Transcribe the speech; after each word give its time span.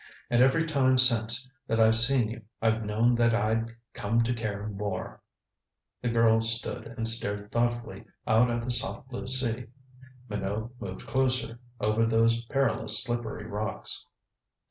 And 0.31 0.41
every 0.41 0.65
time 0.65 0.97
since 0.97 1.47
that 1.67 1.79
I've 1.79 1.93
seen 1.95 2.27
you 2.27 2.41
I've 2.59 2.83
known 2.83 3.13
that 3.17 3.35
I'd 3.35 3.69
come 3.93 4.23
to 4.23 4.33
care 4.33 4.65
more" 4.67 5.21
The 6.01 6.09
girl 6.09 6.41
stood 6.41 6.87
and 6.87 7.07
stared 7.07 7.51
thoughtfully 7.51 8.05
out 8.25 8.49
at 8.49 8.63
the 8.65 8.71
soft 8.71 9.09
blue 9.09 9.27
sea. 9.27 9.67
Minot 10.27 10.71
moved 10.81 11.05
closer, 11.05 11.59
over 11.79 12.07
those 12.07 12.43
perilous 12.45 13.03
slippery 13.03 13.45
rocks. 13.45 14.07